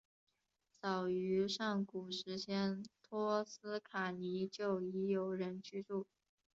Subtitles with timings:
[0.81, 6.07] 早于上古时代托斯卡尼就已有人居住。